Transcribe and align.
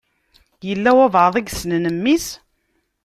Yella 0.67 0.91
walebɛaḍ 0.97 1.35
i 1.37 1.41
yessnen 1.43 1.83
mmi-s? 1.95 2.27